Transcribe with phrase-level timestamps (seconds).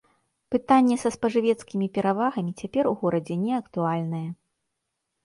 [0.53, 4.23] Пытанне са спажывецкімі перавагамі цяпер у горадзе неактуальнае.